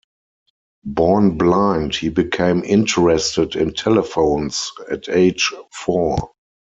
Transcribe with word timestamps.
Born 0.83 1.37
blind, 1.37 1.93
he 1.95 2.09
became 2.09 2.63
interested 2.63 3.55
in 3.55 3.71
telephones 3.75 4.71
at 4.89 5.07
age 5.09 5.53
four. 5.71 6.31